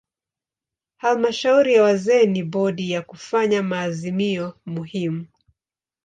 [0.97, 5.27] Halmashauri ya wazee ni bodi ya kufanya maazimio muhimu.